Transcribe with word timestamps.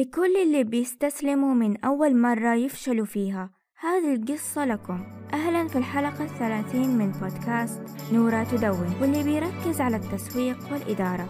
لكل 0.00 0.36
اللي 0.36 0.64
بيستسلموا 0.64 1.54
من 1.54 1.84
أول 1.84 2.16
مرة 2.16 2.54
يفشلوا 2.54 3.06
فيها. 3.06 3.50
هذه 3.78 4.14
القصة 4.14 4.64
لكم. 4.64 5.00
أهلا 5.32 5.68
في 5.68 5.78
الحلقة 5.78 6.24
الثلاثين 6.24 6.98
من 6.98 7.10
بودكاست 7.10 7.80
نورا 8.12 8.44
تدون 8.44 8.94
واللي 9.00 9.22
بيركز 9.22 9.80
على 9.80 9.96
التسويق 9.96 10.58
والإدارة. 10.72 11.28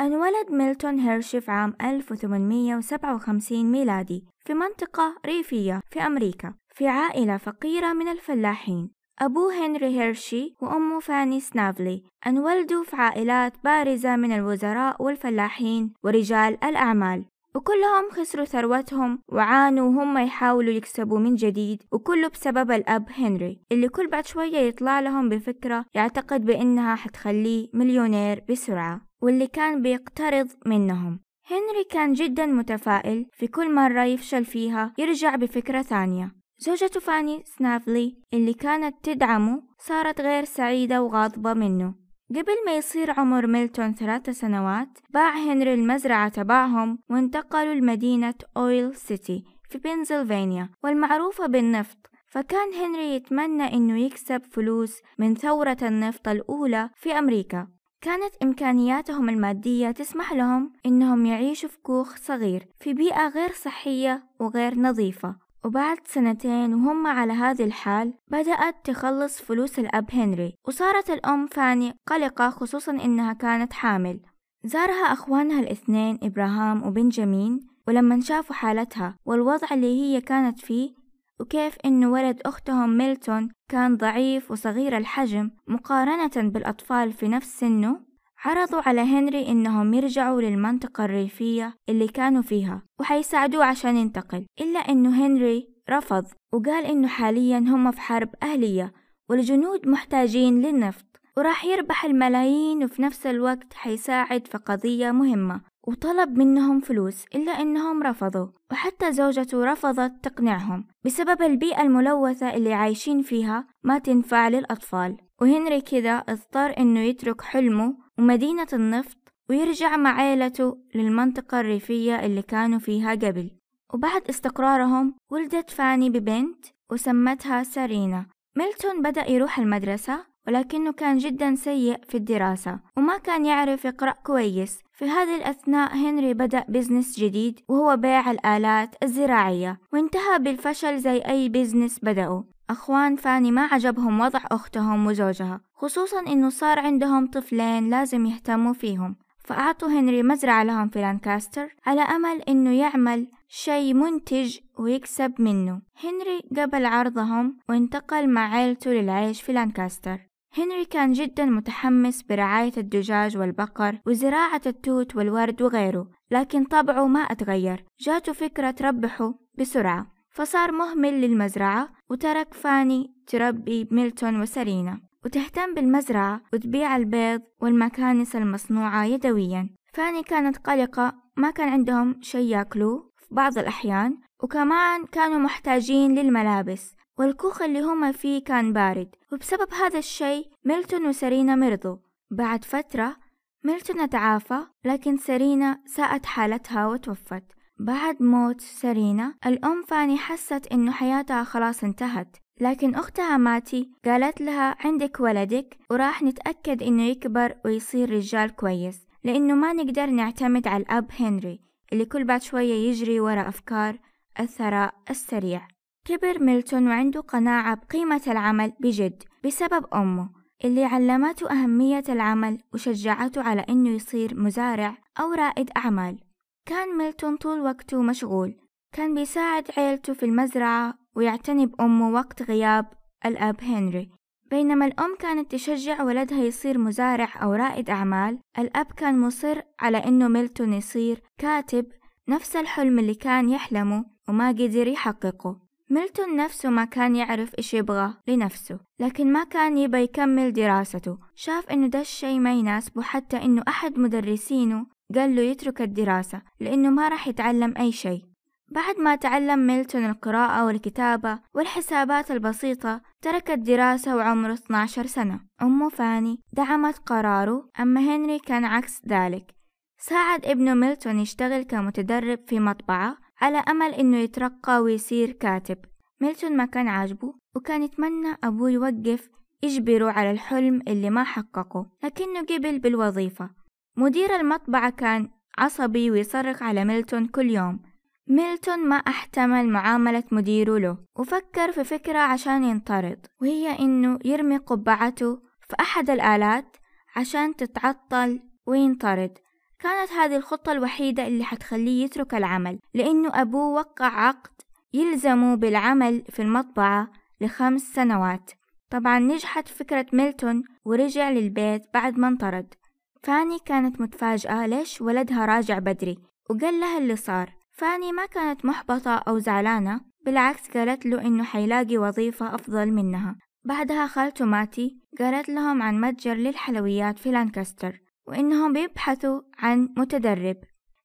انولد 0.00 0.50
ميلتون 0.50 0.98
هيرشي 0.98 1.40
في 1.40 1.50
عام 1.50 1.74
1857 1.82 3.72
ميلادي 3.72 4.24
في 4.46 4.54
منطقة 4.54 5.16
ريفية 5.26 5.80
في 5.90 6.00
أمريكا 6.00 6.54
في 6.74 6.88
عائلة 6.88 7.36
فقيرة 7.36 7.92
من 7.92 8.08
الفلاحين. 8.08 8.90
أبوه 9.18 9.66
هنري 9.66 10.00
هيرشي 10.00 10.54
وأمه 10.62 11.00
فاني 11.00 11.40
سنافلي 11.40 12.02
انولدوا 12.26 12.84
في 12.84 12.96
عائلات 12.96 13.52
بارزة 13.64 14.16
من 14.16 14.32
الوزراء 14.32 15.02
والفلاحين 15.02 15.92
ورجال 16.04 16.64
الأعمال. 16.64 17.24
وكلهم 17.54 18.10
خسروا 18.10 18.44
ثروتهم 18.44 19.22
وعانوا 19.28 19.88
وهم 19.88 20.18
يحاولوا 20.18 20.72
يكسبوا 20.72 21.18
من 21.18 21.34
جديد 21.34 21.82
وكله 21.92 22.28
بسبب 22.28 22.70
الأب 22.70 23.06
هنري 23.10 23.60
اللي 23.72 23.88
كل 23.88 24.08
بعد 24.08 24.26
شوية 24.26 24.58
يطلع 24.58 25.00
لهم 25.00 25.28
بفكرة 25.28 25.84
يعتقد 25.94 26.44
بإنها 26.44 26.94
حتخليه 26.94 27.68
مليونير 27.74 28.44
بسرعة 28.48 29.00
واللي 29.22 29.46
كان 29.46 29.82
بيقترض 29.82 30.48
منهم. 30.66 31.20
هنري 31.50 31.84
كان 31.90 32.12
جدا 32.12 32.46
متفائل 32.46 33.26
في 33.32 33.46
كل 33.46 33.74
مرة 33.74 34.04
يفشل 34.04 34.44
فيها 34.44 34.92
يرجع 34.98 35.36
بفكرة 35.36 35.82
ثانية. 35.82 36.32
زوجته 36.58 37.00
فاني 37.00 37.42
سنافلي 37.58 38.16
اللي 38.34 38.54
كانت 38.54 38.96
تدعمه 39.02 39.62
صارت 39.78 40.20
غير 40.20 40.44
سعيدة 40.44 41.02
وغاضبة 41.02 41.54
منه. 41.54 41.94
قبل 42.30 42.64
ما 42.66 42.76
يصير 42.76 43.10
عمر 43.10 43.46
ميلتون 43.46 43.94
ثلاث 43.94 44.30
سنوات 44.30 44.98
باع 45.10 45.36
هنري 45.36 45.74
المزرعة 45.74 46.28
تبعهم 46.28 46.98
وانتقلوا 47.10 47.74
لمدينة 47.74 48.34
أويل 48.56 48.96
سيتي 48.96 49.44
في 49.70 49.78
بنسلفانيا 49.78 50.70
والمعروفة 50.84 51.46
بالنفط. 51.46 52.10
فكان 52.26 52.74
هنري 52.74 53.14
يتمنى 53.14 53.72
إنه 53.72 53.98
يكسب 53.98 54.42
فلوس 54.44 55.00
من 55.18 55.34
ثورة 55.34 55.76
النفط 55.82 56.28
الأولى 56.28 56.90
في 56.96 57.12
أمريكا. 57.12 57.68
كانت 58.00 58.34
إمكانياتهم 58.42 59.28
المادية 59.28 59.90
تسمح 59.90 60.32
لهم 60.32 60.72
إنهم 60.86 61.26
يعيشوا 61.26 61.68
في 61.68 61.78
كوخ 61.78 62.16
صغير 62.16 62.66
في 62.80 62.94
بيئة 62.94 63.28
غير 63.28 63.52
صحية 63.52 64.24
وغير 64.40 64.74
نظيفة. 64.74 65.36
وبعد 65.64 65.98
سنتين 66.06 66.74
وهم 66.74 67.06
على 67.06 67.32
هذه 67.32 67.64
الحال 67.64 68.14
بدأت 68.28 68.74
تخلص 68.84 69.42
فلوس 69.42 69.78
الأب 69.78 70.10
هنري 70.12 70.54
وصارت 70.68 71.10
الأم 71.10 71.46
فاني 71.46 71.94
قلقة 72.06 72.50
خصوصا 72.50 72.92
إنها 72.92 73.32
كانت 73.32 73.72
حامل. 73.72 74.20
زارها 74.64 75.12
أخوانها 75.12 75.60
الاثنين 75.60 76.18
إبراهام 76.22 76.86
وبنجامين 76.86 77.60
ولما 77.88 78.20
شافوا 78.20 78.54
حالتها 78.54 79.16
والوضع 79.24 79.68
اللي 79.72 80.00
هي 80.00 80.20
كانت 80.20 80.60
فيه 80.60 80.94
وكيف 81.40 81.76
إنه 81.84 82.10
ولد 82.10 82.40
أختهم 82.46 82.96
ميلتون 82.96 83.48
كان 83.68 83.96
ضعيف 83.96 84.50
وصغير 84.50 84.96
الحجم 84.96 85.50
مقارنة 85.68 86.50
بالأطفال 86.50 87.12
في 87.12 87.28
نفس 87.28 87.60
سنه 87.60 88.00
عرضوا 88.44 88.80
على 88.88 89.00
هنري 89.00 89.48
إنهم 89.48 89.94
يرجعوا 89.94 90.40
للمنطقة 90.40 91.04
الريفية 91.04 91.74
اللي 91.88 92.08
كانوا 92.08 92.42
فيها 92.42 92.82
وحيساعدوه 93.00 93.64
عشان 93.64 93.96
ينتقل. 93.96 94.46
إلا 94.60 94.78
إنه 94.78 95.26
هنري 95.26 95.68
رفض 95.90 96.26
وقال 96.52 96.86
إنه 96.86 97.08
حاليا 97.08 97.58
هم 97.58 97.90
في 97.90 98.00
حرب 98.00 98.28
أهلية 98.42 98.92
والجنود 99.28 99.88
محتاجين 99.88 100.62
للنفط 100.62 101.06
وراح 101.36 101.64
يربح 101.64 102.04
الملايين 102.04 102.84
وفي 102.84 103.02
نفس 103.02 103.26
الوقت 103.26 103.74
حيساعد 103.74 104.46
في 104.46 104.58
قضية 104.58 105.10
مهمة 105.10 105.60
وطلب 105.88 106.38
منهم 106.38 106.80
فلوس 106.80 107.24
إلا 107.34 107.52
إنهم 107.52 108.02
رفضوا. 108.02 108.46
وحتى 108.72 109.12
زوجته 109.12 109.64
رفضت 109.64 110.12
تقنعهم 110.22 110.84
بسبب 111.04 111.42
البيئة 111.42 111.82
الملوثة 111.82 112.54
اللي 112.54 112.72
عايشين 112.72 113.22
فيها 113.22 113.66
ما 113.82 113.98
تنفع 113.98 114.48
للأطفال. 114.48 115.16
وهنري 115.40 115.80
كذا 115.80 116.12
اضطر 116.12 116.78
إنه 116.78 117.00
يترك 117.00 117.40
حلمه 117.40 117.94
ومدينة 118.20 118.66
النفط 118.72 119.18
ويرجع 119.50 119.96
مع 119.96 120.20
عيلته 120.20 120.78
للمنطقة 120.94 121.60
الريفية 121.60 122.26
اللي 122.26 122.42
كانوا 122.42 122.78
فيها 122.78 123.10
قبل. 123.10 123.50
وبعد 123.94 124.22
استقرارهم 124.28 125.14
ولدت 125.30 125.70
فاني 125.70 126.10
ببنت 126.10 126.66
وسمتها 126.92 127.62
سارينا 127.62 128.26
ميلتون 128.56 129.02
بدأ 129.02 129.30
يروح 129.30 129.58
المدرسة 129.58 130.26
ولكنه 130.46 130.92
كان 130.92 131.18
جدا 131.18 131.54
سيء 131.54 132.04
في 132.08 132.16
الدراسة 132.16 132.80
وما 132.96 133.18
كان 133.18 133.46
يعرف 133.46 133.84
يقرأ 133.84 134.12
كويس. 134.12 134.78
في 134.92 135.04
هذه 135.04 135.36
الأثناء 135.36 135.94
هنري 135.94 136.34
بدأ 136.34 136.64
business 136.68 137.20
جديد 137.20 137.60
وهو 137.68 137.96
بيع 137.96 138.30
الآلات 138.30 138.94
الزراعية 139.02 139.80
وانتهى 139.92 140.38
بالفشل 140.38 140.98
زي 140.98 141.18
أي 141.18 141.48
business 141.48 141.98
بدأوا 142.02 142.42
أخوان 142.70 143.16
فاني 143.16 143.50
ما 143.50 143.62
عجبهم 143.62 144.20
وضع 144.20 144.40
أختهم 144.50 145.06
وزوجها 145.06 145.60
خصوصا 145.74 146.20
إنه 146.20 146.48
صار 146.50 146.78
عندهم 146.78 147.26
طفلين 147.26 147.90
لازم 147.90 148.26
يهتموا 148.26 148.72
فيهم. 148.72 149.16
فأعطوا 149.44 149.88
هنري 149.88 150.22
مزرعة 150.22 150.62
لهم 150.62 150.88
في 150.88 151.00
لانكاستر 151.00 151.74
على 151.86 152.00
أمل 152.00 152.42
إنه 152.42 152.70
يعمل 152.70 153.26
شيء 153.48 153.94
منتج 153.94 154.58
ويكسب 154.78 155.32
منه. 155.38 155.82
هنري 156.04 156.62
قبل 156.62 156.86
عرضهم 156.86 157.58
وانتقل 157.68 158.28
مع 158.28 158.54
عيلته 158.54 158.90
للعيش 158.90 159.42
في 159.42 159.52
لانكاستر. 159.52 160.20
هنري 160.58 160.84
كان 160.84 161.12
جدا 161.12 161.44
متحمس 161.44 162.22
برعاية 162.22 162.72
الدجاج 162.76 163.36
والبقر 163.36 163.98
وزراعة 164.06 164.62
التوت 164.66 165.16
والورد 165.16 165.62
وغيره 165.62 166.08
لكن 166.30 166.64
طبعه 166.64 167.06
ما 167.06 167.20
أتغير. 167.20 167.84
جاته 168.00 168.32
فكرة 168.32 168.70
تربحه 168.70 169.34
بسرعة. 169.58 170.19
فصار 170.30 170.72
مهمل 170.72 171.20
للمزرعة 171.20 171.88
وترك 172.10 172.54
فاني 172.54 173.14
تربي 173.26 173.88
ميلتون 173.90 174.40
وسرينا 174.40 175.00
وتهتم 175.24 175.74
بالمزرعة 175.74 176.40
وتبيع 176.52 176.96
البيض 176.96 177.42
والمكانس 177.60 178.36
المصنوعة 178.36 179.04
يدويا. 179.04 179.68
فاني 179.92 180.22
كانت 180.22 180.58
قلقة 180.58 181.14
ما 181.36 181.50
كان 181.50 181.68
عندهم 181.68 182.22
شي 182.22 182.48
ياكلوه 182.48 183.10
في 183.16 183.34
بعض 183.34 183.58
الأحيان. 183.58 184.18
وكمان 184.42 185.06
كانوا 185.06 185.38
محتاجين 185.38 186.14
للملابس 186.14 186.94
والكوخ 187.18 187.62
اللي 187.62 187.80
هما 187.80 188.12
فيه 188.12 188.44
كان 188.44 188.72
بارد. 188.72 189.08
وبسبب 189.32 189.74
هذا 189.74 189.98
الشي 189.98 190.50
ميلتون 190.64 191.06
وسرينا 191.06 191.54
مرضوا. 191.54 191.96
بعد 192.30 192.64
فترة 192.64 193.16
ميلتون 193.64 194.08
تعافى 194.08 194.58
لكن 194.84 195.16
سرينا 195.16 195.82
ساءت 195.86 196.26
حالتها 196.26 196.86
وتوفت. 196.86 197.44
بعد 197.80 198.22
موت 198.22 198.60
سرينا 198.60 199.34
الأم 199.46 199.82
فاني 199.82 200.18
حست 200.18 200.66
إنه 200.72 200.92
حياتها 200.92 201.44
خلاص 201.44 201.84
انتهت. 201.84 202.36
لكن 202.60 202.94
أختها 202.94 203.36
ماتي 203.36 203.90
قالت 204.04 204.40
لها 204.40 204.76
عندك 204.80 205.20
ولدك؟ 205.20 205.78
وراح 205.90 206.22
نتأكد 206.22 206.82
إنه 206.82 207.02
يكبر 207.02 207.54
ويصير 207.64 208.10
رجال 208.10 208.56
كويس 208.56 209.06
لأنه 209.24 209.54
ما 209.54 209.72
نقدر 209.72 210.06
نعتمد 210.06 210.68
على 210.68 210.82
الأب 210.82 211.10
هنري 211.20 211.60
اللي 211.92 212.04
كل 212.04 212.24
بعد 212.24 212.42
شوية 212.42 212.88
يجري 212.88 213.20
ورا 213.20 213.48
أفكار 213.48 213.98
الثراء 214.40 214.94
السريع. 215.10 215.68
كبر 216.04 216.38
ميلتون 216.38 216.88
وعنده 216.88 217.20
قناعة 217.20 217.74
بقيمة 217.74 218.22
العمل 218.26 218.72
بجد 218.80 219.22
بسبب 219.44 219.86
أمه 219.94 220.30
اللي 220.64 220.84
علمته 220.84 221.50
أهمية 221.50 222.04
العمل 222.08 222.58
وشجعته 222.74 223.42
على 223.42 223.60
إنه 223.68 223.90
يصير 223.90 224.40
مزارع 224.40 224.98
أو 225.20 225.32
رائد 225.32 225.70
أعمال. 225.76 226.29
كان 226.66 226.98
ميلتون 226.98 227.36
طول 227.36 227.60
وقته 227.60 228.02
مشغول. 228.02 228.56
كان 228.92 229.14
بيساعد 229.14 229.70
عيلته 229.76 230.12
في 230.12 230.26
المزرعة 230.26 230.94
ويعتني 231.16 231.66
بأمه 231.66 232.10
وقت 232.10 232.42
غياب 232.42 232.86
الأب 233.26 233.64
هنري. 233.64 234.10
بينما 234.50 234.86
الأم 234.86 235.16
كانت 235.18 235.50
تشجع 235.52 236.02
ولدها 236.02 236.38
يصير 236.38 236.78
مزارع 236.78 237.42
أو 237.42 237.52
رائد 237.52 237.90
أعمال 237.90 238.38
الأب 238.58 238.86
كان 238.86 239.20
مصر 239.20 239.60
على 239.80 239.98
إنه 239.98 240.28
ميلتون 240.28 240.72
يصير 240.72 241.22
كاتب 241.38 241.86
نفس 242.28 242.56
الحلم 242.56 242.98
اللي 242.98 243.14
كان 243.14 243.48
يحلمه 243.48 244.04
وما 244.28 244.48
قدر 244.48 244.86
يحققه. 244.86 245.60
ميلتون 245.90 246.36
نفسه 246.36 246.70
ما 246.70 246.84
كان 246.84 247.16
يعرف 247.16 247.54
إيش 247.58 247.74
يبغى 247.74 248.14
لنفسه 248.28 248.80
لكن 249.00 249.32
ما 249.32 249.44
كان 249.44 249.78
يبى 249.78 249.98
يكمل 249.98 250.52
دراسته. 250.52 251.18
شاف 251.34 251.70
إنه 251.70 251.86
ده 251.86 252.00
الشي 252.00 252.38
ما 252.38 252.54
يناسبه 252.54 253.02
حتى 253.02 253.36
إنه 253.36 253.62
أحد 253.68 253.98
مدرسينه 253.98 254.86
قال 255.14 255.36
له 255.36 255.42
يترك 255.42 255.82
الدراسة 255.82 256.42
لأنه 256.60 256.90
ما 256.90 257.08
راح 257.08 257.28
يتعلم 257.28 257.74
أي 257.78 257.92
شيء. 257.92 258.30
بعد 258.72 258.98
ما 258.98 259.16
تعلم 259.16 259.66
ميلتون 259.66 260.06
القراءة 260.06 260.66
والكتابة 260.66 261.38
والحسابات 261.54 262.30
البسيطة 262.30 263.02
ترك 263.22 263.50
الدراسة 263.50 264.16
وعمره 264.16 264.52
12 264.52 265.06
سنة. 265.06 265.40
أمه 265.62 265.88
فاني 265.88 266.40
دعمت 266.52 266.98
قراره 266.98 267.70
أما 267.80 268.00
هنري 268.00 268.38
كان 268.38 268.64
عكس 268.64 269.00
ذلك. 269.08 269.54
ساعد 269.98 270.46
ابنه 270.46 270.74
ميلتون 270.74 271.18
يشتغل 271.18 271.62
كمتدرب 271.62 272.38
في 272.46 272.60
مطبعة 272.60 273.16
على 273.40 273.58
أمل 273.58 273.94
إنه 273.94 274.16
يترقى 274.16 274.82
ويصير 274.82 275.32
كاتب. 275.32 275.78
ميلتون 276.20 276.56
ما 276.56 276.64
كان 276.64 276.88
عاجبه 276.88 277.34
وكان 277.56 277.82
يتمنى 277.82 278.36
أبوه 278.44 278.70
يوقف 278.70 279.28
يجبره 279.62 280.10
على 280.10 280.30
الحلم 280.30 280.82
اللي 280.88 281.10
ما 281.10 281.24
حققه 281.24 281.86
لكنه 282.04 282.40
قبل 282.40 282.78
بالوظيفة. 282.78 283.59
مدير 283.96 284.36
المطبعة 284.36 284.90
كان 284.90 285.28
عصبي 285.58 286.10
ويصرخ 286.10 286.62
على 286.62 286.84
ميلتون 286.84 287.26
كل 287.26 287.50
يوم. 287.50 287.80
ميلتون 288.28 288.78
ما 288.78 288.96
أحتمل 288.96 289.68
معاملة 289.68 290.24
مديره 290.32 290.78
له. 290.78 290.98
وفكر 291.18 291.72
في 291.72 291.84
فكرة 291.84 292.18
عشان 292.18 292.64
ينطرد 292.64 293.26
وهي 293.40 293.78
إنه 293.78 294.18
يرمي 294.24 294.56
قبعته 294.56 295.36
في 295.68 295.76
أحد 295.80 296.10
الآلات 296.10 296.76
عشان 297.16 297.56
تتعطل 297.56 298.40
وينطرد. 298.66 299.38
كانت 299.78 300.12
هذه 300.12 300.36
الخطة 300.36 300.72
الوحيدة 300.72 301.26
اللي 301.26 301.44
حتخليه 301.44 302.04
يترك 302.04 302.34
العمل 302.34 302.78
لأنه 302.94 303.40
أبوه 303.40 303.74
وقع 303.74 304.06
عقد 304.06 304.50
يلزمه 304.92 305.54
بالعمل 305.54 306.24
في 306.30 306.42
المطبعة 306.42 307.12
لخمس 307.40 307.82
سنوات. 307.82 308.50
طبعا 308.90 309.18
نجحت 309.18 309.68
فكرة 309.68 310.06
ميلتون 310.12 310.62
ورجع 310.84 311.30
للبيت 311.30 311.82
بعد 311.94 312.18
ما 312.18 312.28
انطرد. 312.28 312.74
فاني 313.22 313.58
كانت 313.58 314.00
متفاجئة 314.00 314.66
ليش 314.66 315.00
ولدها 315.00 315.46
راجع 315.46 315.78
بدري 315.78 316.18
وقال 316.50 316.80
لها 316.80 316.98
اللي 316.98 317.16
صار. 317.16 317.52
فاني 317.72 318.12
ما 318.12 318.26
كانت 318.26 318.64
محبطة 318.64 319.14
أو 319.14 319.38
زعلانة 319.38 320.00
بالعكس 320.26 320.70
قالت 320.70 321.06
له 321.06 321.20
إنه 321.26 321.44
حيلاقي 321.44 321.98
وظيفة 321.98 322.54
أفضل 322.54 322.92
منها. 322.92 323.36
بعدها 323.64 324.06
خالته 324.06 324.44
ماتي 324.44 324.98
قالت 325.18 325.48
لهم 325.48 325.82
عن 325.82 326.00
متجر 326.00 326.34
للحلويات 326.34 327.18
في 327.18 327.30
لانكستر 327.30 328.00
وإنهم 328.26 328.72
بيبحثوا 328.72 329.40
عن 329.58 329.88
متدرب. 329.96 330.56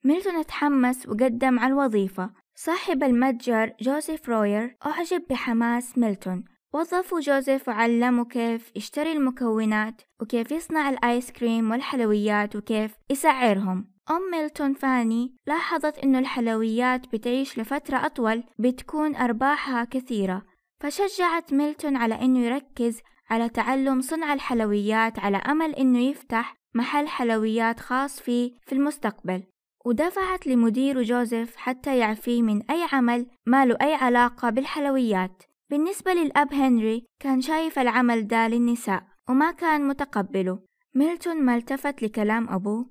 ميلتون 0.03 0.45
تحمس 0.45 1.07
وقدم 1.07 1.59
على 1.59 1.73
الوظيفة. 1.73 2.29
صاحب 2.55 3.03
المتجر 3.03 3.73
جوزيف 3.81 4.29
روير 4.29 4.77
أعجب 4.85 5.23
بحماس 5.29 5.97
ميلتون. 5.97 6.43
وظفه 6.75 7.19
جوزيف 7.19 7.67
وعلمه 7.67 8.25
كيف 8.25 8.71
يشتري 8.75 9.11
المكونات 9.11 10.01
وكيف 10.21 10.51
يصنع 10.51 10.89
الآيس 10.89 11.31
كريم 11.31 11.71
والحلويات 11.71 12.55
وكيف 12.55 12.95
يسعرهم. 13.09 13.87
أم 14.09 14.31
ميلتون 14.31 14.73
فاني 14.73 15.35
لاحظت 15.47 15.97
إنه 15.97 16.19
الحلويات 16.19 17.13
بتعيش 17.13 17.59
لفترة 17.59 18.05
أطول 18.05 18.43
بتكون 18.59 19.15
أرباحها 19.15 19.83
كثيرة. 19.83 20.45
فشجعت 20.79 21.53
ميلتون 21.53 21.95
على 21.95 22.21
إنه 22.21 22.39
يركز 22.39 23.01
على 23.29 23.49
تعلم 23.49 24.01
صنع 24.01 24.33
الحلويات 24.33 25.19
على 25.19 25.37
أمل 25.37 25.75
إنه 25.75 25.99
يفتح 25.99 26.55
محل 26.73 27.07
حلويات 27.07 27.79
خاص 27.79 28.21
فيه 28.21 28.51
في 28.65 28.73
المستقبل. 28.75 29.43
ودفعت 29.85 30.47
لمديره 30.47 31.01
جوزيف 31.01 31.55
حتى 31.55 31.97
يعفيه 31.97 32.41
من 32.41 32.71
أي 32.71 32.87
عمل 32.93 33.25
ما 33.45 33.65
له 33.65 33.77
أي 33.81 33.93
علاقة 33.93 34.49
بالحلويات. 34.49 35.43
بالنسبة 35.69 36.13
للأب 36.13 36.53
هنري 36.53 37.05
كان 37.19 37.41
شايف 37.41 37.79
العمل 37.79 38.27
ده 38.27 38.47
للنساء 38.47 39.03
وما 39.29 39.51
كان 39.51 39.87
متقبله. 39.87 40.59
ميلتون 40.95 41.41
ما 41.41 41.55
التفت 41.55 42.03
لكلام 42.03 42.49
أبوه 42.49 42.85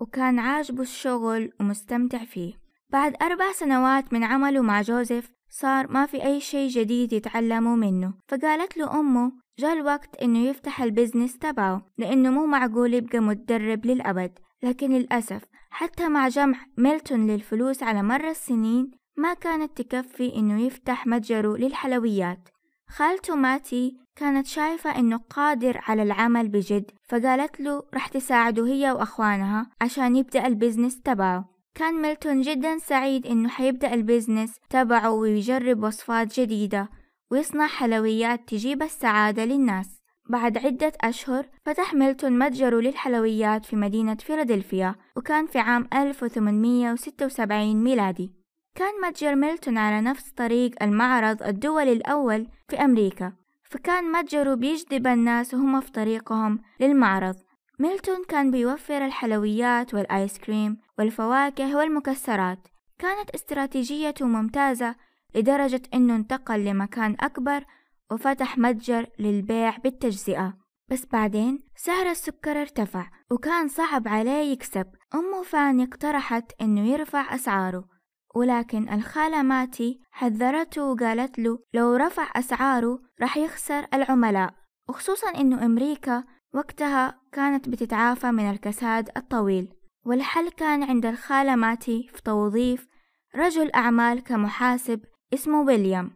وكان 0.00 0.38
عاجبه 0.38 0.82
الشغل 0.82 1.52
ومستمتع 1.60 2.24
فيه. 2.24 2.54
بعد 2.90 3.14
أربع 3.22 3.52
سنوات 3.52 4.12
من 4.12 4.24
عمله 4.24 4.62
مع 4.62 4.82
جوزيف 4.82 5.30
صار 5.50 5.92
ما 5.92 6.06
في 6.06 6.24
أي 6.24 6.40
شيء 6.40 6.68
جديد 6.68 7.12
يتعلموا 7.12 7.76
منه. 7.76 8.14
فقالت 8.28 8.76
له 8.76 9.00
أمه 9.00 9.32
جاء 9.58 9.72
الوقت 9.72 10.16
إنه 10.22 10.38
يفتح 10.38 10.82
ال 10.82 10.88
business 10.88 11.38
تبعه 11.38 11.86
لأنه 11.98 12.30
مو 12.30 12.46
معقول 12.46 12.94
يبقى 12.94 13.18
متدرب 13.18 13.86
للأبد. 13.86 14.38
لكن 14.62 14.90
للأسف 14.90 15.42
حتى 15.70 16.08
مع 16.08 16.28
جمع 16.28 16.58
ميلتون 16.76 17.26
للفلوس 17.26 17.82
على 17.82 18.02
مر 18.02 18.28
السنين 18.28 18.90
ما 19.18 19.34
كانت 19.34 19.82
تكفي 19.82 20.36
إنه 20.36 20.60
يفتح 20.60 21.06
متجره 21.06 21.56
للحلويات. 21.56 22.48
خالته 22.88 23.36
ماتي 23.36 23.96
كانت 24.16 24.46
شايفة 24.46 24.98
إنه 24.98 25.16
قادر 25.16 25.80
على 25.86 26.02
العمل 26.02 26.48
بجد 26.48 26.90
فقالت 27.08 27.60
له 27.60 27.82
رح 27.94 28.08
تساعده 28.08 28.66
هي 28.66 28.92
وأخوانها 28.92 29.70
عشان 29.80 30.16
يبدأ 30.16 30.46
ال 30.46 30.52
business 30.52 31.00
تبعه. 31.00 31.48
كان 31.74 32.02
ميلتون 32.02 32.40
جدا 32.40 32.78
سعيد 32.78 33.26
إنه 33.26 33.48
حيبدأ 33.48 33.94
ال 33.94 34.01
business 34.01 34.56
تبعه 34.70 35.10
ويجرب 35.10 35.82
وصفات 35.82 36.40
جديدة 36.40 36.88
ويصنع 37.30 37.66
حلويات 37.66 38.48
تجيب 38.48 38.82
السعادة 38.82 39.44
للناس. 39.44 39.98
بعد 40.30 40.58
عدة 40.58 40.92
أشهر 41.00 41.46
فتح 41.66 41.94
ميلتون 41.94 42.38
متجره 42.38 42.80
للحلويات 42.80 43.64
في 43.66 43.76
مدينة 43.76 44.14
فيلادلفيا 44.14 44.94
وكان 45.16 45.46
في 45.46 45.58
عام 45.58 45.88
1876 45.94 47.84
ميلادي. 47.84 48.37
كان 48.74 49.00
متجر 49.08 49.34
ميلتون 49.34 49.78
على 49.78 50.00
نفس 50.00 50.30
طريق 50.30 50.82
المعرض 50.82 51.42
الدولي 51.42 51.92
الأول 51.92 52.46
في 52.68 52.76
أمريكا 52.76 53.32
فكان 53.70 54.12
متجره 54.12 54.54
بيجذب 54.54 55.06
الناس 55.06 55.54
وهم 55.54 55.80
في 55.80 55.92
طريقهم 55.92 56.58
للمعرض. 56.80 57.36
ميلتون 57.78 58.24
كان 58.24 58.50
بيوفر 58.50 59.06
الحلويات 59.06 59.94
والآيس 59.94 60.38
كريم 60.38 60.76
والفواكه 60.98 61.76
والمكسرات. 61.76 62.68
كانت 62.98 63.30
استراتيجيته 63.30 64.26
ممتازة 64.26 64.94
لدرجة 65.34 65.82
أنه 65.94 66.16
انتقل 66.16 66.64
لمكان 66.64 67.16
أكبر 67.20 67.64
وفتح 68.10 68.58
متجر 68.58 69.06
للبيع 69.18 69.76
بالتجزئة. 69.76 70.54
بس 70.90 71.06
بعدين 71.12 71.58
سعر 71.76 72.10
السكر 72.10 72.60
ارتفع 72.60 73.10
وكان 73.30 73.68
صعب 73.68 74.08
عليه 74.08 74.52
يكسب. 74.52 74.86
أمه 75.14 75.42
فاني 75.42 75.84
اقترحت 75.84 76.52
أنه 76.60 76.86
يرفع 76.86 77.34
أسعاره. 77.34 77.97
ولكن 78.34 78.88
الخالة 78.88 79.42
ماتي 79.42 80.00
حذرته 80.10 80.84
وقالت 80.84 81.38
له 81.38 81.58
لو 81.74 81.96
رفع 81.96 82.30
أسعاره 82.36 83.00
رح 83.22 83.36
يخسر 83.36 83.86
العملاء. 83.94 84.54
وخصوصا 84.88 85.28
أنه 85.30 85.64
أمريكا 85.64 86.24
وقتها 86.54 87.20
كانت 87.32 87.68
بتتعافى 87.68 88.30
من 88.30 88.50
الكساد 88.50 89.10
الطويل. 89.16 89.74
والحل 90.06 90.50
كان 90.50 90.82
عند 90.82 91.06
الخالة 91.06 91.56
ماتي 91.56 92.08
في 92.14 92.22
توظيف 92.22 92.88
رجل 93.36 93.72
أعمال 93.74 94.22
كمحاسب 94.22 95.00
اسمه 95.34 95.60
ويليام. 95.60 96.10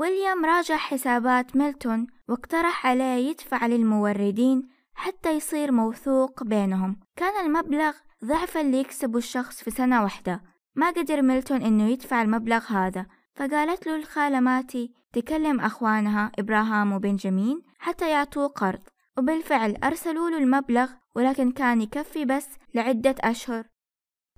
ويليام 0.00 0.44
راجع 0.44 0.76
حسابات 0.76 1.56
ميلتون 1.56 2.06
واقترح 2.28 2.86
عليه 2.86 3.30
يدفع 3.30 3.66
للموردين 3.66 4.68
حتى 4.94 5.36
يصير 5.36 5.72
موثوق 5.72 6.44
بينهم. 6.44 7.00
كان 7.16 7.46
المبلغ 7.46 7.92
ضعف 8.24 8.56
اللي 8.56 8.80
يكسبه 8.80 9.18
الشخص 9.18 9.62
في 9.62 9.70
سنة 9.70 10.02
واحدة. 10.02 10.51
ما 10.74 10.90
قدر 10.90 11.22
ميلتون 11.22 11.62
إنه 11.62 11.88
يدفع 11.88 12.22
المبلغ 12.22 12.64
هذا. 12.64 13.06
فقالت 13.34 13.86
له 13.86 13.96
الخالة 13.96 14.40
ماتي 14.40 14.92
تكلم 15.12 15.60
أخوانها 15.60 16.32
إبراهام 16.38 16.92
وبنجامين 16.92 17.62
حتى 17.78 18.10
يعطوه 18.10 18.46
قرض. 18.46 18.80
وبالفعل 19.18 19.76
أرسلوا 19.84 20.30
له 20.30 20.38
المبلغ 20.38 20.90
ولكن 21.14 21.50
كان 21.50 21.80
يكفي 21.80 22.24
بس 22.24 22.48
لعدة 22.74 23.14
أشهر. 23.20 23.64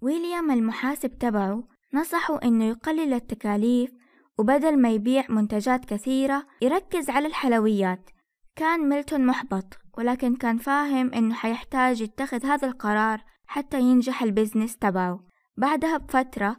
ويليام 0.02 0.50
المحاسب 0.50 1.18
تبعه 1.18 1.68
نصحه 1.94 2.40
إنه 2.44 2.64
يقلل 2.64 3.12
التكاليف 3.12 3.90
وبدل 4.38 4.78
ما 4.78 4.90
يبيع 4.90 5.24
منتجات 5.28 5.84
كثيرة 5.84 6.46
يركز 6.62 7.10
على 7.10 7.26
الحلويات. 7.26 8.10
كان 8.56 8.88
ميلتون 8.88 9.26
محبط 9.26 9.78
ولكن 9.98 10.36
كان 10.36 10.58
فاهم 10.58 11.14
إنه 11.14 11.34
حيحتاج 11.34 12.00
يتخذ 12.00 12.46
هذا 12.46 12.68
القرار 12.68 13.20
حتى 13.46 13.80
ينجح 13.80 14.22
البزنس 14.22 14.76
تبعه. 14.76 15.33
بعدها 15.56 15.96
بفترة 15.96 16.56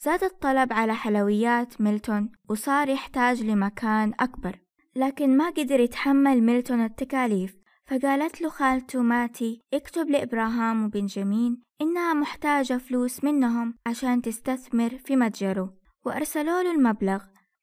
زاد 0.00 0.24
الطلب 0.24 0.72
على 0.72 0.94
حلويات 0.94 1.80
ميلتون 1.80 2.32
وصار 2.50 2.88
يحتاج 2.88 3.42
لمكان 3.42 4.12
أكبر 4.20 4.58
لكن 4.96 5.36
ما 5.36 5.50
قدر 5.50 5.80
يتحمل 5.80 6.42
ميلتون 6.42 6.84
التكاليف 6.84 7.56
فقالت 7.86 8.40
له 8.40 8.48
خالته 8.48 9.02
ماتي 9.02 9.60
اكتب 9.74 10.10
لإبراهام 10.10 10.84
وبنجامين 10.84 11.62
إنها 11.80 12.14
محتاجة 12.14 12.78
فلوس 12.78 13.24
منهم 13.24 13.74
عشان 13.86 14.22
تستثمر 14.22 14.98
في 14.98 15.16
متجره 15.16 15.74
وأرسلوا 16.06 16.62
له 16.62 16.72
المبلغ 16.72 17.22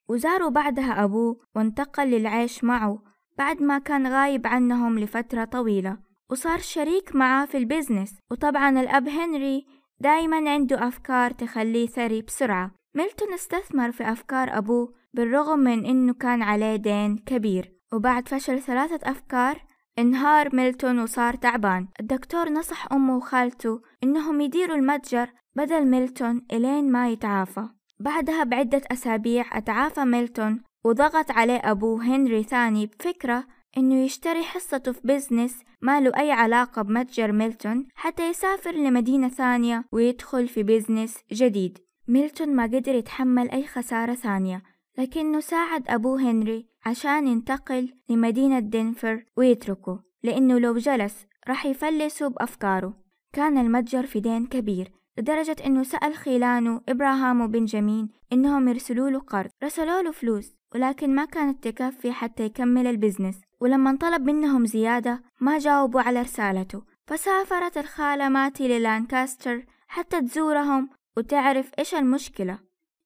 وزاروا 0.10 0.50
بعدها 0.50 1.04
أبوه 1.04 1.40
وانتقل 1.56 2.08
للعيش 2.08 2.64
معه 2.64 3.04
بعد 3.38 3.62
ما 3.62 3.80
كان 3.80 4.08
غايب 4.08 4.48
عنهم 4.48 5.00
لفترة 5.00 5.44
طويلة 5.44 5.98
وصار 6.30 6.60
شريك 6.60 7.16
معه 7.16 7.46
في 7.46 7.58
ال 7.58 7.65
business 7.65 8.20
وطبعا 8.32 8.82
الأب 8.82 9.08
هنري 9.08 9.66
دايما 10.02 10.50
عنده 10.50 10.88
أفكار 10.88 11.32
تخليه 11.32 11.88
ثري 11.88 12.22
بسرعة. 12.22 12.72
ميلتون 12.96 13.34
استثمر 13.34 13.92
في 13.92 14.12
أفكار 14.12 14.58
أبوه 14.58 14.94
بالرغم 15.14 15.60
من 15.60 15.86
إنه 15.86 16.14
كان 16.14 16.42
عليه 16.42 16.76
دين 16.76 17.18
كبير. 17.18 17.74
وبعد 17.94 18.28
فشل 18.28 18.62
ثلاثة 18.62 19.12
أفكار 19.12 19.66
انهار 20.00 20.56
ميلتون 20.56 21.00
وصار 21.00 21.36
تعبان. 21.36 21.88
الدكتور 22.00 22.50
نصح 22.50 22.94
أمه 22.94 23.18
وخالته 23.18 23.82
إنهم 24.04 24.42
يديروا 24.42 24.76
المتجر 24.76 25.30
بدل 25.56 25.86
ميلتون 25.86 26.46
إلين 26.54 26.92
ما 26.92 27.10
يتعافى. 27.10 27.68
بعدها 28.00 28.44
بعدة 28.44 28.82
أسابيع 28.92 29.58
أتعافى 29.58 30.06
ميلتون 30.06 30.62
وضغط 30.84 31.32
عليه 31.32 31.62
أبوه 31.64 32.04
هنري 32.04 32.44
ثاني 32.44 32.86
بفكرة 32.86 33.44
إنه 33.78 33.96
يشتري 33.96 34.44
حصته 34.44 34.92
في 34.92 35.02
business 35.04 35.64
ما 35.82 36.02
له 36.02 36.12
أي 36.20 36.32
علاقة 36.32 36.82
بمتجر 36.82 37.32
ميلتون 37.32 37.88
حتى 37.96 38.30
يسافر 38.30 38.72
لمدينة 38.72 39.30
ثانية 39.30 39.86
ويدخل 39.92 40.48
في 40.48 40.64
business 40.64 41.18
جديد. 41.32 41.78
ميلتون 42.08 42.56
ما 42.56 42.64
قدر 42.64 42.96
يتحمل 42.96 43.50
أي 43.50 43.68
خسارة 43.68 44.14
ثانية 44.14 44.64
لكنه 44.98 45.40
ساعد 45.40 45.84
أبوه 45.88 46.22
هنري 46.22 46.68
عشان 46.86 47.28
ينتقل 47.28 47.94
لمدينة 48.10 48.60
دنفر 48.60 49.26
ويتركه 49.38 50.04
لأنه 50.24 50.60
لو 50.60 50.78
جلس 50.78 51.26
راح 51.48 51.66
يفلسوا 51.66 52.28
بأفكاره. 52.28 53.02
كان 53.34 53.58
المتجر 53.58 54.06
في 54.06 54.20
دين 54.20 54.46
كبير 54.46 54.92
لدرجة 55.18 55.56
إنه 55.66 55.84
سأل 55.84 56.16
خيلانه 56.16 56.82
إبراهام 56.90 57.42
وبنجامين 57.42 58.10
إنهم 58.34 58.68
يرسلوا 58.68 59.10
له 59.10 59.20
قرض. 59.20 59.50
رسلوا 59.64 60.02
له 60.02 60.12
فلوس. 60.12 60.61
ولكن 60.76 61.16
ما 61.16 61.26
كانت 61.26 61.68
تكفي 61.68 62.12
حتى 62.12 62.44
يكمل 62.44 62.88
ال 62.88 62.93
business. 62.93 63.36
ولما 63.60 63.98
طلب 64.02 64.22
منهم 64.22 64.66
زيادة 64.66 65.22
ما 65.40 65.58
جاوبوا 65.58 66.02
على 66.02 66.22
رسالته. 66.22 66.82
فسافرت 67.08 67.78
الخالة 67.78 68.30
ماتي 68.30 68.68
للانكاستر 68.68 69.66
حتى 69.88 70.22
تزورهم 70.22 70.90
وتعرف 71.18 71.72
إيش 71.80 71.96
المشكلة. 71.96 72.60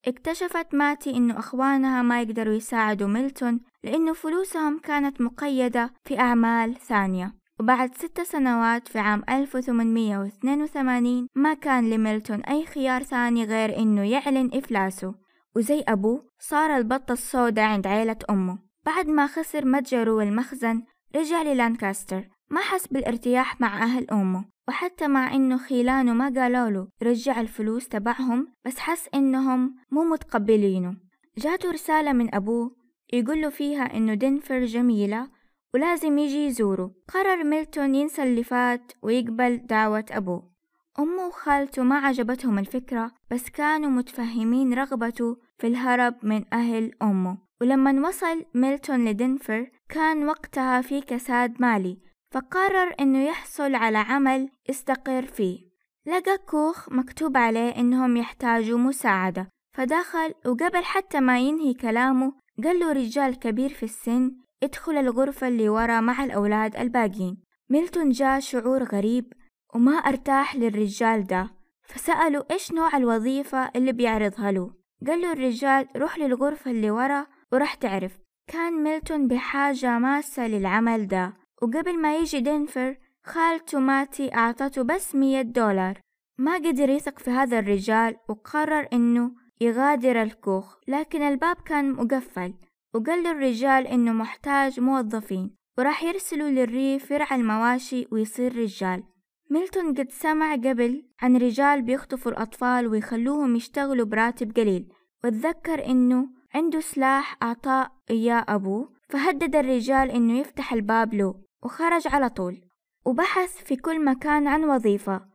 اكتشفت 0.07 0.75
ماتي 0.75 1.17
إنه 1.17 1.39
أخوانها 1.39 2.01
ما 2.01 2.21
يقدروا 2.21 2.53
يساعدوا 2.53 3.07
ميلتون 3.07 3.59
لأنه 3.83 4.13
فلوسهم 4.13 4.79
كانت 4.79 5.21
مقيدة 5.21 5.93
في 6.03 6.19
أعمال 6.19 6.75
ثانية. 6.75 7.33
وبعد 7.59 7.95
ست 7.95 8.21
سنوات 8.21 8.87
في 8.87 8.99
عام 8.99 9.23
1882 9.29 11.27
ما 11.35 11.53
كان 11.53 11.89
لميلتون 11.89 12.39
أي 12.39 12.65
خيار 12.65 13.03
ثاني 13.03 13.43
غير 13.43 13.77
إنه 13.77 14.03
يعلن 14.03 14.49
إفلاسه. 14.53 15.24
وزي 15.55 15.83
أبوه 15.87 16.29
صار 16.39 16.77
البطة 16.77 17.11
السوداء 17.11 17.65
عند 17.65 17.87
عيلة 17.87 18.17
أمه. 18.29 18.59
بعد 18.85 19.07
ما 19.07 19.27
خسر 19.27 19.65
متجره 19.65 20.11
والمخزن 20.11 20.83
رجع 21.15 21.41
للانكاستر. 21.41 22.29
ما 22.49 22.61
حس 22.61 22.87
بالارتياح 22.87 23.61
مع 23.61 23.83
أهل 23.83 24.11
أمه 24.11 24.45
وحتى 24.67 25.07
مع 25.07 25.33
إنه 25.33 25.57
خيلانه 25.57 26.13
ما 26.13 26.41
قالوا 26.41 26.69
له 26.69 26.87
رجع 27.03 27.41
الفلوس 27.41 27.87
تبعهم 27.87 28.53
بس 28.65 28.79
حس 28.79 29.09
إنهم 29.13 29.75
مو 29.91 30.03
متقبلينه. 30.03 30.97
جاته 31.37 31.71
رسالة 31.71 32.13
من 32.13 32.35
أبوه 32.35 32.75
يقول 33.13 33.41
له 33.41 33.49
فيها 33.49 33.97
إنه 33.97 34.13
دنفر 34.13 34.65
جميلة 34.65 35.29
ولازم 35.73 36.17
يجي 36.17 36.45
يزوره. 36.45 36.91
قرر 37.13 37.43
ميلتون 37.43 37.95
ينسى 37.95 38.23
اللي 38.23 38.43
فات 38.43 38.91
ويقبل 39.01 39.57
دعوة 39.57 40.05
أبوه. 40.11 40.54
أمه 40.99 41.27
وخالته 41.27 41.83
ما 41.83 41.95
عجبتهم 41.95 42.59
الفكرة 42.59 43.11
بس 43.31 43.49
كانوا 43.49 43.89
متفهمين 43.89 44.73
رغبته 44.73 45.37
في 45.57 45.67
الهرب 45.67 46.15
من 46.23 46.53
أهل 46.53 46.91
أمه. 47.01 47.37
ولما 47.61 48.07
وصل 48.07 48.45
ميلتون 48.53 49.05
لدنفر 49.05 49.71
كان 49.89 50.27
وقتها 50.27 50.81
في 50.81 51.01
كساد 51.01 51.61
مالي 51.61 51.97
فقرر 52.31 52.95
إنه 52.99 53.23
يحصل 53.23 53.75
على 53.75 53.97
عمل 53.97 54.49
يستقر 54.69 55.25
فيه. 55.25 55.59
لقى 56.05 56.37
كوخ 56.37 56.89
مكتوب 56.89 57.37
عليه 57.37 57.69
إنهم 57.69 58.17
يحتاجوا 58.17 58.77
مساعدة. 58.79 59.49
فدخل 59.75 60.33
وقبل 60.45 60.83
حتى 60.83 61.19
ما 61.19 61.39
ينهي 61.39 61.73
كلامه 61.73 62.33
قال 62.63 62.79
له 62.79 62.91
رجال 62.91 63.39
كبير 63.39 63.69
في 63.69 63.83
السن 63.83 64.31
ادخل 64.63 64.97
الغرفة 64.97 65.47
اللي 65.47 65.69
ورا 65.69 65.99
مع 65.99 66.23
الأولاد 66.23 66.75
الباقين 66.75 67.37
ميلتون 67.69 68.09
جاء 68.09 68.39
شعور 68.39 68.83
غريب 68.83 69.33
وما 69.75 69.91
أرتاح 69.91 70.55
للرجال 70.55 71.27
ده. 71.27 71.51
فسأله 71.83 72.45
إيش 72.51 72.71
نوع 72.71 72.97
الوظيفة 72.97 73.71
اللي 73.75 73.91
بيعرضها 73.91 74.51
له. 74.51 74.71
قال 75.07 75.21
له 75.21 75.33
الرجال 75.33 75.87
روح 75.97 76.17
للغرفة 76.17 76.71
اللي 76.71 76.91
ورا 76.91 77.27
وراح 77.51 77.73
تعرف. 77.73 78.17
كان 78.47 78.83
ميلتون 78.83 79.27
بحاجة 79.27 79.99
ماسة 79.99 80.47
للعمل 80.47 81.07
ده. 81.07 81.33
وقبل 81.61 82.01
ما 82.01 82.17
يجي 82.17 82.39
دنفر 82.39 82.97
خالته 83.23 83.79
ماتي 83.79 84.35
أعطته 84.35 84.81
بس 84.83 85.15
مية 85.15 85.41
دولار. 85.41 85.99
ما 86.37 86.55
قدر 86.55 86.89
يثق 86.89 87.19
في 87.19 87.31
هذا 87.31 87.59
الرجال 87.59 88.15
وقرر 88.29 88.87
إنه 88.93 89.31
يغادر 89.61 90.21
الكوخ. 90.21 90.75
لكن 90.87 91.21
الباب 91.21 91.55
كان 91.55 91.91
مقفل. 91.91 92.53
وقال 92.93 93.23
للرجال 93.23 93.87
إنه 93.87 94.13
محتاج 94.13 94.79
موظفين. 94.79 95.55
وراح 95.77 96.03
يرسلوا 96.03 96.49
للريف 96.49 97.11
يرعى 97.11 97.35
المواشي 97.35 98.07
ويصير 98.11 98.57
رجال. 98.57 99.03
ميلتون 99.49 99.93
قد 99.93 100.11
سمع 100.11 100.55
قبل 100.55 101.05
عن 101.21 101.37
رجال 101.37 101.81
بيخطفوا 101.81 102.31
الأطفال 102.31 102.87
ويخلوهم 102.87 103.55
يشتغلوا 103.55 104.05
براتب 104.05 104.57
قليل 104.57 104.93
وتذكر 105.23 105.85
إنه 105.85 106.27
عنده 106.53 106.79
سلاح 106.79 107.37
أعطاه 107.43 107.91
إياه 108.09 108.45
أبوه 108.47 108.93
فهدد 109.09 109.55
الرجال 109.55 110.11
إنه 110.11 110.39
يفتح 110.39 110.73
الباب 110.73 111.13
له 111.13 111.35
وخرج 111.63 112.07
على 112.07 112.29
طول 112.29 112.61
وبحث 113.05 113.63
في 113.63 113.75
كل 113.75 114.05
مكان 114.05 114.47
عن 114.47 114.63
وظيفة 114.63 115.25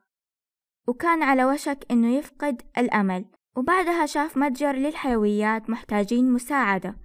وكان 0.89 1.23
على 1.23 1.45
وشك 1.45 1.87
إنه 1.91 2.15
يفقد 2.15 2.63
الأمل 2.79 3.25
وبعدها 3.57 4.07
شاف 4.07 4.37
متجر 4.37 4.73
للحلويات 4.73 5.71
محتاجين 5.71 6.33
مساعدة. 6.33 6.97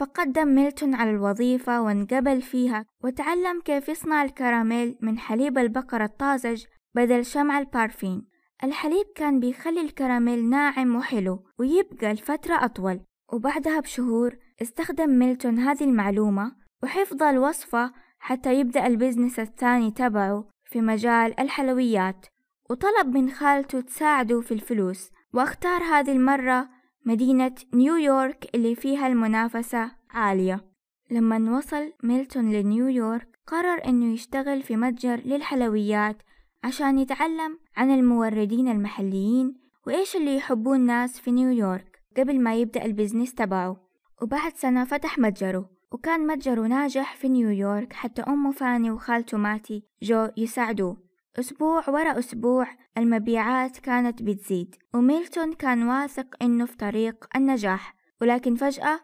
فقدم 0.00 0.48
ميلتون 0.48 0.94
على 0.94 1.10
الوظيفة 1.10 1.82
وانقبل 1.82 2.42
فيها 2.42 2.84
وتعلم 3.04 3.60
كيف 3.60 3.88
يصنع 3.88 4.22
الكراميل 4.22 4.98
من 5.00 5.18
حليب 5.18 5.58
البقر 5.58 6.04
الطازج 6.04 6.64
بدل 6.94 7.24
شمع 7.24 7.58
البارفين. 7.58 8.26
الحليب 8.64 9.06
كان 9.14 9.40
بيخلي 9.40 9.80
الكراميل 9.80 10.50
ناعم 10.50 10.96
وحلو 10.96 11.44
ويبقى 11.58 12.12
لفترة 12.12 12.64
أطول 12.64 13.00
وبعدها 13.32 13.80
بشهور 13.80 14.36
استخدم 14.62 15.10
ميلتون 15.10 15.58
هذه 15.58 15.84
المعلومة 15.84 16.52
وحفظ 16.82 17.22
الوصفة 17.22 17.92
حتى 18.18 18.60
يبدأ 18.60 18.86
ال 18.86 18.92
business 18.92 19.40
الثاني 19.40 19.90
تبعه 19.90 20.48
في 20.64 20.80
مجال 20.80 21.40
الحلويات. 21.40 22.26
وطلب 22.70 23.16
من 23.16 23.30
خالته 23.30 23.80
تساعده 23.80 24.40
في 24.40 24.54
الفلوس 24.54 25.10
واختار 25.34 25.82
هذه 25.82 26.12
المرة 26.12 26.68
مدينة 27.04 27.54
نيويورك 27.74 28.50
اللي 28.54 28.74
فيها 28.74 29.06
المنافسة 29.06 29.90
عالية. 30.10 30.64
لما 31.10 31.56
وصل 31.56 31.92
ميلتون 32.02 32.52
لنيويورك 32.52 33.28
قرر 33.46 33.84
إنه 33.84 34.12
يشتغل 34.12 34.62
في 34.62 34.76
متجر 34.76 35.20
للحلويات 35.24 36.22
عشان 36.64 36.98
يتعلم 36.98 37.58
عن 37.76 37.90
الموردين 37.90 38.68
المحليين 38.68 39.54
وإيش 39.86 40.16
اللي 40.16 40.36
يحبوه 40.36 40.76
الناس 40.76 41.20
في 41.20 41.30
نيويورك 41.30 42.02
قبل 42.16 42.40
ما 42.40 42.54
يبدأ 42.54 42.84
ال 42.84 42.90
business 42.90 43.34
تبعه. 43.34 43.76
وبعد 44.22 44.52
سنة 44.56 44.84
فتح 44.84 45.18
متجره 45.18 45.70
وكان 45.92 46.26
متجره 46.26 46.60
ناجح 46.66 47.16
في 47.16 47.28
نيويورك 47.28 47.92
حتى 47.92 48.22
أمه 48.22 48.50
فاني 48.50 48.90
وخالته 48.90 49.38
ماتي 49.38 49.82
جو 50.02 50.28
يساعدوه. 50.36 51.09
أسبوع 51.38 51.90
ورا 51.90 52.18
أسبوع 52.18 52.66
المبيعات 52.98 53.78
كانت 53.78 54.22
بتزيد 54.22 54.74
وميلتون 54.94 55.52
كان 55.52 55.88
واثق 55.88 56.26
إنه 56.42 56.64
في 56.64 56.76
طريق 56.76 57.24
النجاح. 57.36 57.94
ولكن 58.20 58.54
فجأة 58.54 59.00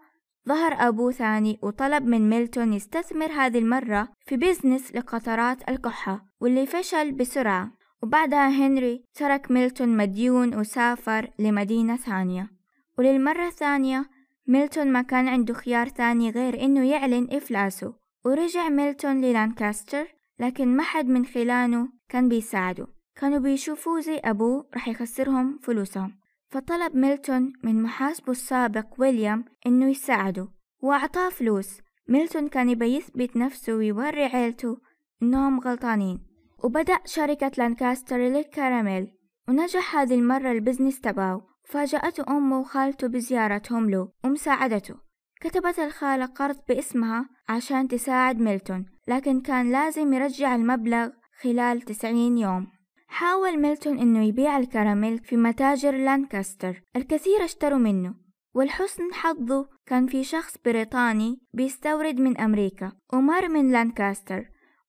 ظهر 0.49 0.73
أبوه 0.73 1.13
ثاني 1.13 1.59
وطلب 1.63 2.05
من 2.05 2.31
ميلتون 2.31 2.73
يستثمر 2.73 3.27
هذه 3.27 3.59
المرة 3.59 4.09
في 4.27 4.37
business 4.37 4.95
لقطرات 4.95 5.69
الكحة 5.69 6.25
واللي 6.41 6.67
فشل 6.67 7.13
بسرعة. 7.13 7.71
وبعدها 8.03 8.49
هنري 8.49 9.05
ترك 9.15 9.51
ميلتون 9.51 9.97
مديون 9.97 10.59
وسافر 10.59 11.31
لمدينة 11.39 11.97
ثانية. 11.97 12.51
وللمرة 12.99 13.47
الثانية 13.47 14.11
ميلتون 14.47 14.93
ما 14.93 15.03
كان 15.03 15.29
عنده 15.29 15.55
خيار 15.55 15.89
ثاني 15.89 16.31
غير 16.31 16.65
إنه 16.65 16.91
يعلن 16.91 17.29
إفلاسه. 17.31 17.95
ورجع 18.25 18.69
ميلتون 18.69 19.21
للانكاستر 19.21 20.07
لكن 20.41 20.77
ما 20.77 20.83
حد 20.83 21.07
من 21.07 21.27
خلانه 21.27 21.89
كان 22.09 22.29
بيساعده. 22.29 22.87
كانوا 23.17 23.39
بيشوفوه 23.39 24.01
زي 24.01 24.17
أبوه 24.17 24.69
رح 24.75 24.89
يخسرهم 24.89 25.59
فلوسهم. 25.63 26.19
فطلب 26.49 26.97
ميلتون 26.97 27.53
من 27.65 27.83
محاسبه 27.83 28.33
السابق 28.33 28.87
ويليام 28.99 29.45
إنه 29.67 29.91
يساعده 29.91 30.49
وأعطاه 30.83 31.29
فلوس. 31.29 31.81
ميلتون 32.09 32.49
كان 32.49 32.69
يبي 32.69 32.97
يثبت 32.97 33.37
نفسه 33.37 33.75
ويوري 33.75 34.25
عيلته 34.25 34.79
إنهم 35.23 35.61
غلطانين. 35.61 36.27
وبدأ 36.65 36.99
شركة 37.05 37.51
لانكاستر 37.59 38.17
للكراميل 38.17 39.13
ونجح 39.49 39.97
هذه 39.97 40.15
المرة 40.15 40.53
ال 40.53 40.58
business 40.58 41.01
تبعه. 41.01 41.47
فاجأته 41.65 42.37
أمه 42.37 42.61
وخالته 42.61 43.07
بزيارتهم 43.07 43.91
له 43.91 44.09
ومساعدته. 44.25 45.06
كتبت 45.41 45.79
الخالة 45.79 46.27
قرض 46.27 46.57
باسمها 46.69 47.29
عشان 47.49 47.89
تساعد 47.89 48.41
ميلتون 48.41 48.87
لكن 49.09 49.41
كان 49.41 49.73
لازم 49.73 50.13
يرجع 50.13 50.55
المبلغ 50.55 51.11
خلال 51.41 51.83
تسعين 51.83 52.39
يوم. 52.39 52.67
حاول 53.09 53.59
ميلتون 53.59 53.99
إنه 53.99 54.25
يبيع 54.25 54.59
الكراميل 54.59 55.19
في 55.19 55.37
متاجر 55.37 55.97
لانكاستر. 55.97 56.83
الكثير 56.97 57.45
اشتروا 57.45 57.79
منه 57.79 58.15
ولحسن 58.55 59.13
حظه 59.13 59.69
كان 59.87 60.07
في 60.07 60.25
شخص 60.25 60.57
بريطاني 60.65 61.41
بيستورد 61.55 62.21
من 62.21 62.41
أمريكا 62.41 62.93
ومر 63.13 63.49
من 63.49 63.73
لانكاستر 63.73 64.45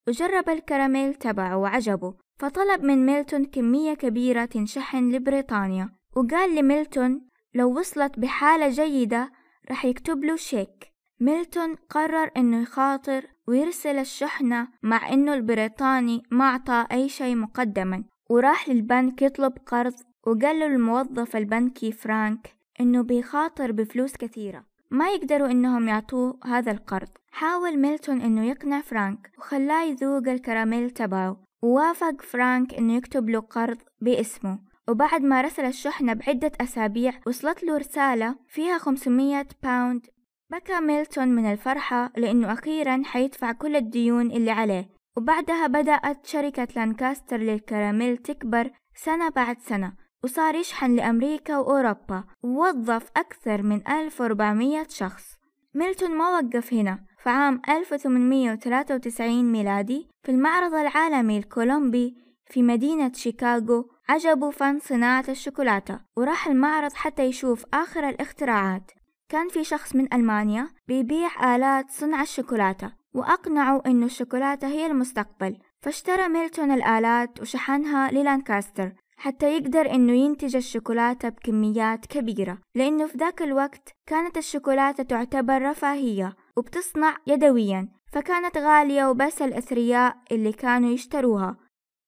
وجرب 0.07 0.49
الكراميل 0.49 1.13
تبعه 1.13 1.57
وعجبه. 1.57 2.13
فطلب 2.39 2.83
من 2.83 3.05
ميلتون 3.05 3.45
كمية 3.45 3.93
كبيرة 3.93 4.45
تنشحن 4.45 5.11
لبريطانيا 5.11 5.89
وقال 6.15 6.55
لميلتون 6.55 7.27
لو 7.53 7.79
وصلت 7.79 8.19
بحالة 8.19 8.69
جيدة 8.69 9.31
رح 9.71 9.85
يكتب 9.85 10.23
له 10.23 10.35
شيك. 10.35 10.93
ميلتون 11.19 11.75
قرر 11.75 12.31
إنه 12.37 12.61
يخاطر 12.61 13.25
ويرسل 13.47 13.99
الشحنة 13.99 14.67
مع 14.83 15.13
إنه 15.13 15.33
البريطاني 15.33 16.23
ما 16.31 16.45
أعطى 16.45 16.87
أي 16.91 17.09
شيء 17.09 17.35
مقدما. 17.35 18.03
وراح 18.29 18.69
للبنك 18.69 19.21
يطلب 19.21 19.53
قرض 19.65 19.93
وقال 20.27 20.59
له 20.59 20.65
الموظف 20.65 21.35
البنكي 21.35 21.91
فرانك 21.91 22.55
إنه 22.79 23.01
بيخاطر 23.01 23.71
بفلوس 23.71 24.17
كثيرة. 24.17 24.65
ما 24.91 25.09
يقدروا 25.09 25.51
إنهم 25.51 25.87
يعطوه 25.87 26.39
هذا 26.45 26.71
القرض. 26.71 27.09
حاول 27.31 27.77
ميلتون 27.77 28.21
إنه 28.21 28.45
يقنع 28.45 28.81
فرانك 28.81 29.31
وخلاه 29.37 29.83
يذوق 29.83 30.27
الكراميل 30.27 30.89
تبعه. 30.89 31.43
ووافق 31.61 32.21
فرانك 32.21 32.73
إنه 32.73 32.95
يكتب 32.95 33.29
له 33.29 33.39
قرض 33.39 33.77
باسمه. 34.01 34.59
وبعد 34.89 35.21
ما 35.21 35.41
رسل 35.41 35.65
الشحنة 35.65 36.13
بعدة 36.13 36.51
أسابيع 36.61 37.13
وصلت 37.27 37.63
له 37.63 37.77
رسالة 37.77 38.35
فيها 38.47 38.77
500 38.77 39.47
pound 39.63 40.07
بكى 40.49 40.79
ميلتون 40.79 41.27
من 41.27 41.51
الفرحة 41.51 42.11
لأنه 42.17 42.53
أخيرا 42.53 43.01
حيدفع 43.05 43.51
كل 43.51 43.75
الديون 43.75 44.31
اللي 44.31 44.51
عليه. 44.51 44.89
وبعدها 45.17 45.67
بدأت 45.67 46.25
شركة 46.25 46.67
لانكاستر 46.75 47.37
للكراميل 47.37 48.17
تكبر 48.17 48.71
سنة 48.95 49.29
بعد 49.29 49.59
سنة 49.59 49.93
وصار 50.23 50.55
يشحن 50.55 50.95
لأمريكا 50.95 51.57
وأوروبا 51.57 52.23
ووظف 52.43 53.09
أكثر 53.17 53.61
من 53.63 53.87
1400 53.87 54.85
شخص. 54.89 55.37
ميلتون 55.73 56.17
ما 56.17 56.29
وقف 56.29 56.73
هنا. 56.73 56.99
فعام 57.19 57.61
1893 57.69 59.51
ميلادي 59.51 60.07
في 60.23 60.31
المعرض 60.31 60.73
العالمي 60.73 61.37
الكولومبي 61.37 62.15
في 62.45 62.63
مدينة 62.63 63.11
شيكاغو 63.13 63.89
عجبه 64.09 64.51
فن 64.51 64.79
صناعة 64.79 65.25
الشوكولاتة 65.29 65.99
وراح 66.17 66.47
المعرض 66.47 66.93
حتى 66.93 67.23
يشوف 67.23 67.65
آخر 67.73 68.09
الاختراعات. 68.09 68.91
كان 69.29 69.49
في 69.49 69.63
شخص 69.63 69.95
من 69.95 70.13
ألمانيا 70.13 70.67
بيبيع 70.87 71.55
آلات 71.55 71.91
صنع 71.91 72.21
الشوكولاتة 72.21 72.91
وأقنعوا 73.13 73.87
إنه 73.87 74.05
الشوكولاتة 74.05 74.67
هي 74.67 74.85
المستقبل. 74.85 75.57
فاشترى 75.81 76.27
ميلتون 76.27 76.71
الآلات 76.71 77.41
وشحنها 77.41 78.11
للانكاستر 78.11 78.93
حتى 79.17 79.57
يقدر 79.57 79.91
إنه 79.91 80.13
ينتج 80.13 80.55
الشوكولاتة 80.55 81.29
بكميات 81.29 82.05
كبيرة 82.05 82.57
لأنه 82.75 83.07
في 83.07 83.17
ذاك 83.17 83.41
الوقت 83.41 83.89
كانت 84.05 84.37
الشوكولاتة 84.37 85.03
تعتبر 85.03 85.61
رفاهية 85.61 86.35
وبتصنع 86.57 87.17
يدويا 87.27 87.89
فكانت 88.11 88.57
غالية 88.57 89.09
وبس 89.09 89.41
الأثرياء 89.41 90.17
اللي 90.31 90.51
كانوا 90.51 90.89
يشتروها. 90.89 91.57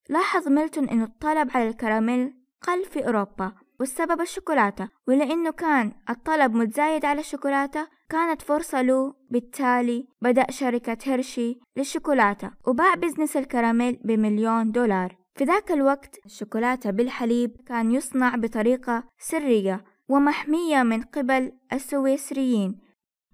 لاحظ 0.10 0.48
ميلتون 0.48 0.90
إنه 0.90 1.04
الطلب 1.04 1.50
على 1.54 1.70
الكراميل 1.70 2.34
قل 2.62 2.86
في 2.86 3.08
أوروبا 3.08 3.52
والسبب 3.80 4.22
الشوكولاتة. 4.22 4.90
ولأنه 5.08 5.52
كان 5.52 5.92
الطلب 6.10 6.54
متزايد 6.56 7.06
على 7.06 7.20
الشوكولاتة 7.20 7.88
كانت 8.10 8.42
فرصة 8.42 8.82
له 8.82 9.14
بالتالي 9.30 10.08
بدأ 10.22 10.52
شركة 10.52 10.98
هيرشي 11.04 11.60
للشوكولاتة 11.78 12.52
وباع 12.68 12.96
business 12.96 13.38
الكراميل 13.38 14.00
بمليون 14.04 14.72
دولار. 14.72 15.18
في 15.36 15.44
ذاك 15.44 15.72
الوقت 15.72 16.20
الشوكولاتة 16.26 16.92
بالحليب 16.92 17.56
كان 17.66 17.92
يصنع 17.92 18.36
بطريقة 18.36 19.04
سرية 19.20 19.84
ومحمية 20.10 20.84
من 20.84 21.02
قبل 21.02 21.52
السويسريين. 21.74 22.89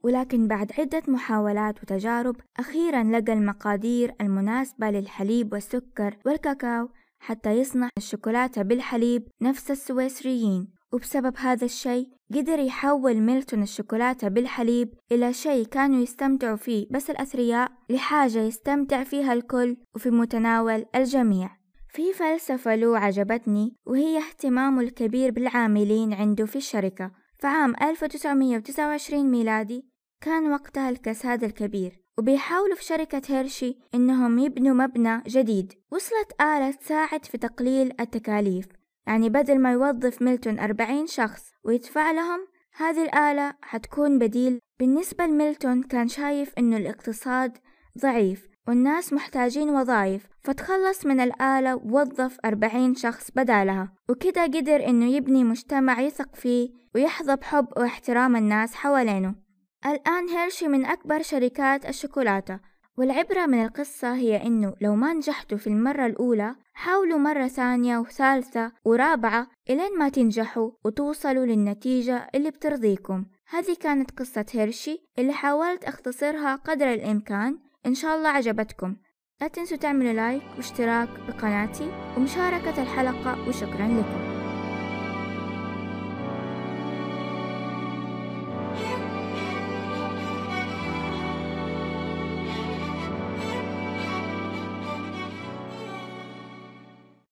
ولكن 0.06 0.48
بعد 0.48 0.72
عدة 0.80 1.04
محاولات 1.08 1.84
وتجارب 1.84 2.36
أخيرا 2.60 3.04
لقى 3.04 3.34
المقادير 3.34 4.16
المناسبة 4.22 4.90
للحليب 4.90 5.54
والسكر 5.54 6.18
والكاكاو 6.26 6.90
حتى 7.20 7.52
يصنع 7.52 7.90
الشوكولاتة 7.98 8.62
بالحليب 8.62 9.28
نفس 9.42 9.72
السويسريين. 9.72 10.68
وبسبب 10.94 11.38
هذا 11.38 11.66
الشيء 11.66 12.10
قدر 12.34 12.60
يحول 12.60 13.22
ميلتون 13.22 13.64
الشوكولاتة 13.64 14.28
بالحليب 14.28 14.94
إلى 15.12 15.34
شيء 15.34 15.66
كانوا 15.66 16.04
يستمتعوا 16.04 16.56
فيه 16.56 16.88
بس 16.92 17.10
الأثرياء 17.10 17.72
لحاجة 17.90 18.40
يستمتع 18.40 19.04
فيها 19.04 19.34
الكل 19.34 19.78
وفي 19.96 20.10
متناول 20.10 20.86
الجميع. 20.96 21.50
في 21.90 22.14
فلسفة 22.14 22.76
له 22.76 22.98
عجبتني 23.00 23.76
وهي 23.86 24.18
اهتمامه 24.18 24.82
الكبير 24.82 25.32
بالعاملين 25.32 26.14
عنده 26.14 26.46
في 26.46 26.56
الشركة. 26.56 27.12
فعام 27.40 27.74
1929 27.82 29.32
ميلادي 29.32 29.95
كان 30.26 30.52
وقتها 30.52 30.90
الكساد 30.90 31.44
الكبير 31.44 32.00
وبيحاولوا 32.18 32.76
في 32.76 32.84
شركة 32.84 33.22
هيرشي 33.28 33.78
إنهم 33.96 34.40
يبنوا 34.40 34.76
مبنى 34.76 35.22
جديد. 35.28 35.74
وصلت 35.92 36.42
آلة 36.42 36.72
تساعد 36.72 37.26
في 37.26 37.38
تقليل 37.38 37.94
التكاليف 38.00 38.68
يعني 39.08 39.30
بدل 39.30 39.60
ما 39.60 39.72
يوظف 39.72 40.22
ميلتون 40.22 40.60
أربعين 40.60 41.08
شخص 41.08 41.44
ويدفع 41.64 42.12
لهم 42.12 42.48
هذه 42.78 43.04
الآلة 43.04 43.54
حتكون 43.62 44.20
بديل. 44.20 44.60
بالنسبة 44.80 45.26
لميلتون 45.26 45.84
كان 45.84 46.08
شايف 46.08 46.54
إنه 46.58 46.78
الاقتصاد 46.78 47.58
ضعيف 48.02 48.48
والناس 48.68 49.14
محتاجين 49.14 49.70
وظائف 49.70 50.28
فتخلص 50.44 51.06
من 51.06 51.20
الآلة 51.20 51.76
ووظف 51.76 52.38
أربعين 52.46 52.96
شخص 52.96 53.32
بدالها. 53.32 53.94
وكده 54.10 54.44
قدر 54.44 54.88
إنه 54.88 55.06
يبني 55.06 55.44
مجتمع 55.44 56.02
يثق 56.02 56.36
فيه 56.36 56.70
ويحظى 56.96 57.36
بحب 57.36 57.68
واحترام 57.78 58.36
الناس 58.36 58.76
حوالينه. 58.76 59.45
الآن 59.86 60.30
هيرشي 60.30 60.68
من 60.68 60.86
أكبر 60.86 61.22
شركات 61.22 61.86
الشوكولاتة 61.86 62.60
والعبرة 62.98 63.46
من 63.46 63.66
القصة 63.66 64.16
هي 64.16 64.44
إنه 64.44 64.74
لو 64.82 64.96
ما 64.96 65.14
نجحتوا 65.14 65.58
في 65.58 65.68
المرة 65.68 66.06
الأولى 66.06 66.56
حاولوا 66.74 67.20
مرة 67.20 67.48
ثانية 67.48 67.98
وثالثة 67.98 68.72
ورابعة 68.86 69.48
إلين 69.70 69.98
ما 69.98 70.10
تنجحوا 70.10 70.72
وتوصلوا 70.86 71.46
للنتيجة 71.46 72.30
اللي 72.36 72.52
بترضيكم. 72.52 73.26
هذه 73.50 73.76
كانت 73.80 74.12
قصة 74.12 74.46
هيرشي 74.52 75.10
اللي 75.20 75.34
حاولت 75.34 75.84
أختصرها 75.84 76.56
قدر 76.56 76.94
الإمكان. 76.94 77.60
إن 77.86 77.96
شاء 77.96 78.18
الله 78.18 78.30
عجبتكم. 78.30 78.96
لا 79.42 79.48
تنسوا 79.48 79.78
تعملوا 79.78 80.14
لايك 80.14 80.44
واشتراك 80.58 81.10
بقناتي 81.28 81.92
ومشاركة 82.18 82.82
الحلقة 82.82 83.50
وشكرا 83.50 83.88
لكم. 83.88 84.35